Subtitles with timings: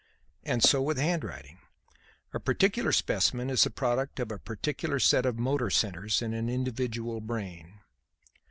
[0.43, 1.59] And so with handwriting.
[2.33, 6.49] A particular specimen is the product of a particular set of motor centres in an
[6.49, 7.79] individual brain."